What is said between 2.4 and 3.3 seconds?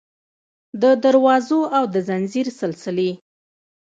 سلسلې